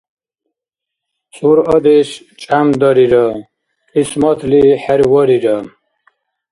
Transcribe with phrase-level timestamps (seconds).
[1.33, 2.09] Цӏуръадеш
[2.41, 3.27] «чӏямдарира»,
[3.91, 5.57] кьисматли хӏерварира